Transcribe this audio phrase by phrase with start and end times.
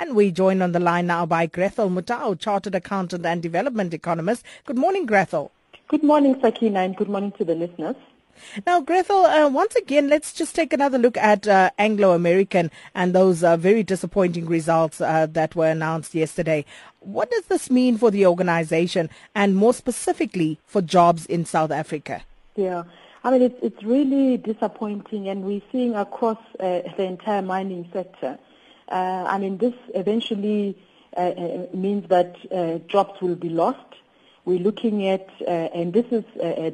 [0.00, 4.44] And we join on the line now by Grathel Motau, Chartered Accountant and Development Economist.
[4.64, 5.50] Good morning, Grathel.
[5.88, 7.96] Good morning, Sakina, and good morning to the listeners.
[8.64, 13.12] Now, Grathel, uh, once again, let's just take another look at uh, Anglo American and
[13.12, 16.64] those uh, very disappointing results uh, that were announced yesterday.
[17.00, 22.22] What does this mean for the organization and more specifically for jobs in South Africa?
[22.54, 22.84] Yeah.
[23.24, 28.38] I mean, it's, it's really disappointing, and we're seeing across uh, the entire mining sector
[28.90, 30.76] uh, I mean, this eventually
[31.16, 33.94] uh, uh, means that jobs will be lost.
[34.44, 36.24] We're looking at, and this is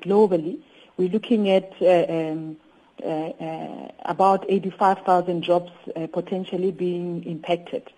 [0.00, 0.58] globally,
[0.96, 2.56] we're looking at um,
[4.04, 5.72] about 85,000 jobs
[6.12, 7.90] potentially being impacted.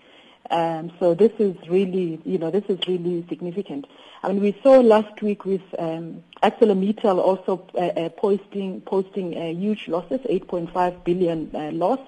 [0.50, 3.86] Um, so this is really, you know, this is really significant.
[4.22, 9.58] I mean, we saw last week with um, ArcelorMittal also uh, uh, posting posting uh,
[9.58, 11.98] huge losses, 8.5 billion loss.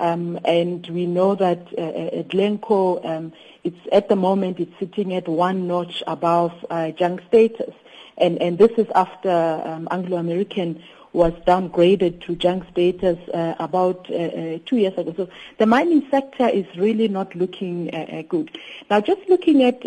[0.00, 3.32] Um, and we know that uh, uh, Glencore, um,
[3.64, 7.74] it's at the moment it's sitting at one notch above uh, junk status,
[8.16, 14.08] and and this is after um, Anglo American was downgraded to junk status uh, about
[14.10, 15.12] uh, uh, two years ago.
[15.16, 17.86] So the mining sector is really not looking
[18.28, 18.56] good.
[18.88, 19.84] Now, just looking at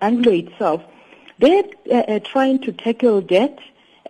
[0.00, 0.82] Anglo itself,
[1.38, 3.58] they're trying to tackle debt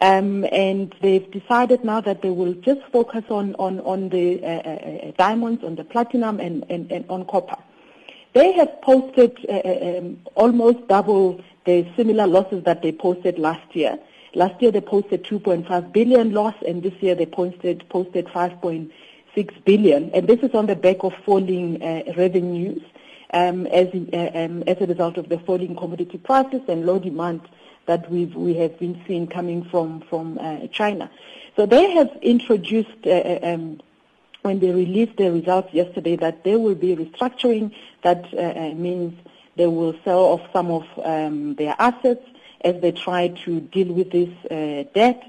[0.00, 4.47] um, and they've decided now that they will just focus on, on, on the uh,
[4.47, 7.56] uh, uh, diamonds, on the platinum, and, and, and on copper.
[8.34, 13.75] They have posted uh, uh um, almost double the similar losses that they posted last
[13.75, 13.98] year.
[14.34, 20.10] Last year they posted 2.5 billion loss, and this year they posted posted 5.6 billion.
[20.10, 22.83] And this is on the back of falling uh, revenues
[23.33, 27.41] um, as um, as a result of the falling commodity prices and low demand
[27.87, 31.11] that we've, we have been seeing coming from, from uh, China.
[31.56, 33.81] So they have introduced, uh, uh, um,
[34.43, 37.73] when they released their results yesterday, that they will be restructuring.
[38.03, 39.15] That uh, uh, means
[39.56, 42.25] they will sell off some of um, their assets
[42.62, 45.23] as they try to deal with this uh, debt.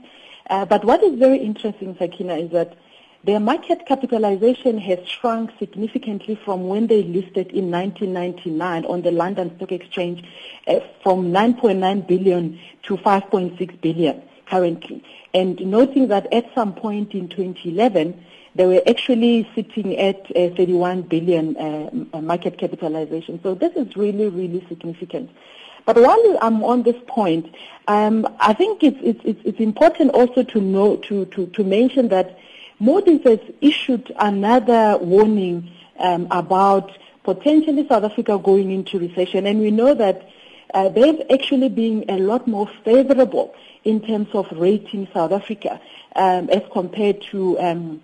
[0.49, 2.77] but what is very interesting, Sakina, is that
[3.23, 9.55] their market capitalization has shrunk significantly from when they listed in 1999 on the London
[9.57, 10.23] Stock Exchange
[10.67, 15.03] uh, from 9.9 billion to 5.6 billion currently.
[15.33, 18.23] And noting that at some point in 2011,
[18.55, 23.39] they were actually sitting at uh, 31 billion uh, market capitalization.
[23.43, 25.29] So this is really, really significant.
[25.85, 27.53] But while I'm on this point,
[27.87, 32.37] um, I think it's, it's, it's important also to know to, to, to mention that
[32.79, 36.91] Moody's has issued another warning um, about
[37.23, 40.29] potentially South Africa going into recession, and we know that
[40.73, 45.81] uh, they've actually been a lot more favorable in terms of rating South Africa
[46.15, 48.01] um, as compared to um,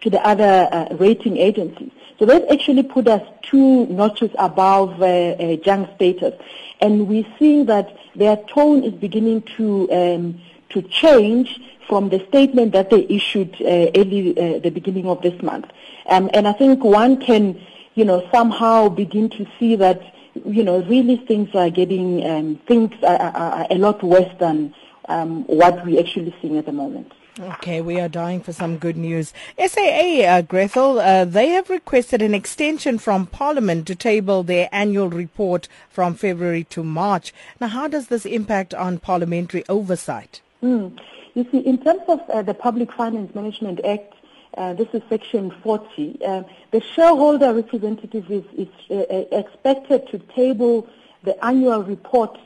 [0.00, 1.90] to the other uh, rating agencies.
[2.18, 6.34] So they've actually put us two notches above uh, uh, junk status,
[6.80, 12.70] and we're seeing that their tone is beginning to um, to change from the statement
[12.72, 15.66] that they issued uh, early uh, the beginning of this month.
[16.06, 17.60] Um, and I think one can,
[17.96, 20.00] you know, somehow begin to see that,
[20.46, 24.72] you know, really things are getting, um, things are, are, are, a lot worse than
[25.08, 27.12] um, what we're actually seeing at the moment.
[27.40, 29.32] Okay, we are dying for some good news.
[29.58, 35.08] SAA, uh, Grathel, uh, they have requested an extension from Parliament to table their annual
[35.08, 37.34] report from February to March.
[37.60, 40.40] Now, how does this impact on parliamentary oversight?
[40.62, 40.96] Mm.
[41.34, 44.14] You see, in terms of uh, the Public Finance Management Act,
[44.56, 46.42] uh, this is Section 40, uh,
[46.72, 50.88] the shareholder representative is, is uh, uh, expected to table
[51.22, 52.36] the annual report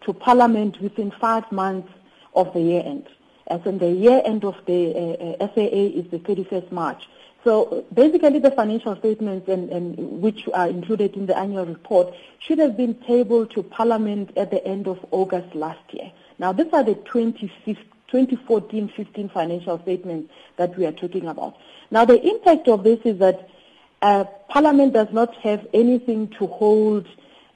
[0.00, 1.92] to Parliament within five months
[2.34, 3.06] of the year end.
[3.46, 7.04] As in the year end of the SAA is the 31st March.
[7.44, 12.58] So basically the financial statements and, and, which are included in the annual report should
[12.58, 16.10] have been tabled to Parliament at the end of August last year.
[16.38, 17.76] Now these are the 25th
[18.14, 21.56] 2014-15 financial statements that we are talking about.
[21.90, 23.48] Now, the impact of this is that
[24.02, 27.06] uh, Parliament does not have anything to hold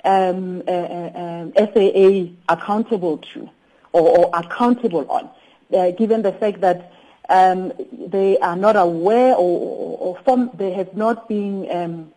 [0.04, 3.48] um, uh, uh, SAA um, accountable to
[3.92, 5.30] or, or accountable on,
[5.72, 6.92] uh, given the fact that
[7.28, 12.12] um, they are not aware or, or, or from, they have not been um,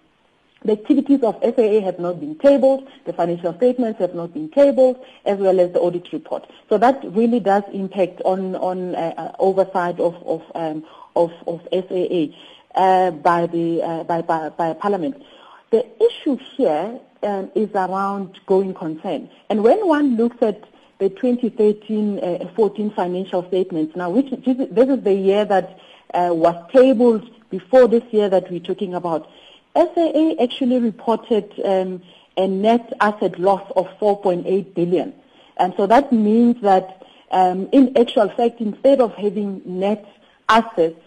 [0.64, 5.04] the activities of SAA have not been tabled, the financial statements have not been tabled,
[5.26, 6.48] as well as the audit report.
[6.70, 10.86] So that really does impact on, on uh, oversight of, of, um,
[11.16, 12.28] of, of SAA
[12.76, 15.24] uh, by, the, uh, by, by, by Parliament.
[15.72, 19.30] The issue here um, is around going concern.
[19.50, 20.64] And when one looks at
[21.00, 25.80] the 2013-14 uh, financial statements, now which this is the year that
[26.14, 29.28] uh, was tabled before this year that we're talking about,
[29.76, 32.02] SAA actually reported um,
[32.38, 35.14] a net asset loss of 4.8 billion.
[35.58, 37.02] And so that means that
[37.32, 40.06] um, in actual fact, instead of having net
[40.50, 41.00] assets,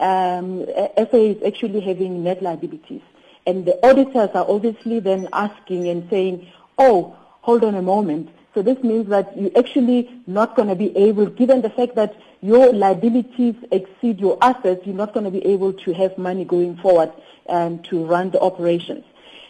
[0.00, 0.64] um,
[0.96, 3.00] SA is actually having net liabilities.
[3.46, 6.46] And the auditors are obviously then asking and saying,
[6.78, 8.28] oh, hold on a moment.
[8.54, 12.14] So this means that you're actually not going to be able, given the fact that
[12.42, 16.76] your liabilities exceed your assets, you're not going to be able to have money going
[16.76, 17.12] forward
[17.48, 19.04] um, to run the operations.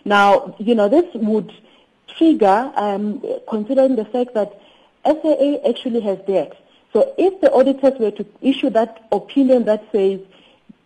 [0.04, 1.52] Now, you know, this would
[2.16, 4.60] trigger, um, considering the fact that
[5.04, 6.56] SAA actually has debt.
[6.92, 10.20] So if the auditors were to issue that opinion that says,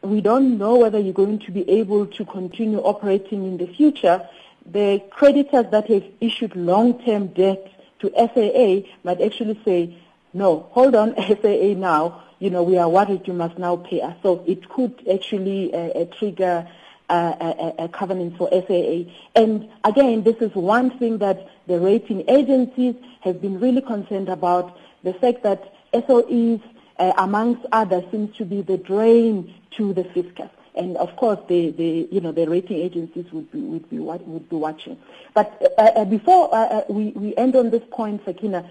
[0.03, 4.27] we don't know whether you're going to be able to continue operating in the future,
[4.65, 9.97] the creditors that have issued long-term debt to SAA might actually say,
[10.33, 14.15] no, hold on, SAA now, you know, we are worried you must now pay us.
[14.23, 16.69] So it could actually uh, uh, trigger
[17.09, 19.11] uh, a, a, covenant for SAA.
[19.35, 24.77] And again, this is one thing that the rating agencies have been really concerned about,
[25.05, 26.61] the fact that SOEs,
[26.99, 30.51] uh, amongst others, seems to be the drain to the fiscus.
[30.77, 34.49] And of course, the, the you know the rating agencies would be would be would
[34.49, 34.99] be watching.
[35.35, 38.69] But uh, uh before uh, uh, we we end on this point, Sakina,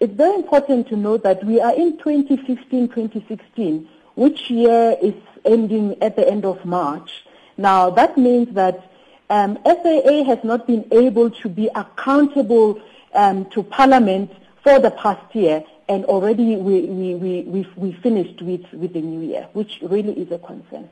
[0.00, 5.14] it's very important to note that we are in 2015-2016, which year is
[5.46, 7.24] ending at the end of March.
[7.56, 8.90] Now that means that
[9.30, 12.80] um, SAA has not been able to be accountable
[13.14, 14.30] um, to Parliament
[14.62, 19.00] for the past year, and already we, we, we, we, we finished with, with the
[19.00, 20.88] new year, which really is a concern.